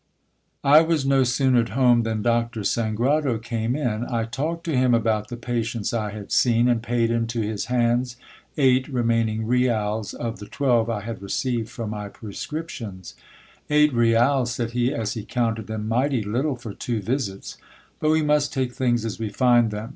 I 0.63 0.81
was 0.81 1.05
no 1.05 1.23
sooner 1.23 1.59
at 1.59 1.69
home 1.77 2.01
than 2.01 2.23
Doctor 2.23 2.61
Sangrado 2.63 3.37
came 3.37 3.75
in. 3.75 4.03
I 4.09 4.25
talked 4.25 4.63
to 4.63 4.75
him 4.75 4.95
about 4.95 5.27
the 5.27 5.37
patients 5.37 5.93
I 5.93 6.09
had 6.09 6.31
seen, 6.31 6.67
and 6.67 6.81
paid 6.81 7.11
into 7.11 7.41
his 7.41 7.65
hands 7.65 8.15
eight 8.57 8.87
remaining 8.87 9.45
rials 9.45 10.15
of 10.15 10.39
the 10.39 10.47
twelve 10.47 10.89
I 10.89 11.01
had 11.01 11.21
received 11.21 11.69
for 11.69 11.85
my 11.85 12.09
prescriptions. 12.09 13.13
Eight 13.69 13.93
rials! 13.93 14.51
said 14.55 14.71
he, 14.71 14.91
as 14.91 15.13
he 15.13 15.23
counted 15.23 15.67
them, 15.67 15.87
mighty 15.87 16.23
little 16.23 16.55
for 16.55 16.73
two 16.73 16.99
visits! 16.99 17.59
But 17.99 18.09
we 18.09 18.23
must 18.23 18.51
take 18.51 18.73
things 18.73 19.05
as 19.05 19.19
we 19.19 19.29
find 19.29 19.69
them. 19.69 19.89